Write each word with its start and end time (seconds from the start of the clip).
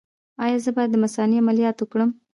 ایا 0.43 0.57
زه 0.63 0.69
باید 0.75 0.89
د 0.91 0.95
مثانې 1.03 1.41
عملیات 1.41 1.77
وکړم؟ 1.79 2.09